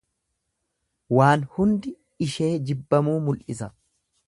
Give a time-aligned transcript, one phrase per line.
[1.17, 1.93] Waan hundi
[2.29, 3.71] ishee jibbamuu mul'isa.